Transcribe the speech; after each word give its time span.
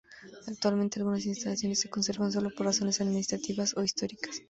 Actualmente 0.47 0.97
algunas 0.99 1.27
instalaciones 1.27 1.81
se 1.81 1.89
conservan 1.91 2.31
solo 2.31 2.49
por 2.49 2.65
razones 2.65 2.99
administrativas 3.01 3.77
o 3.77 3.83
históricas. 3.83 4.39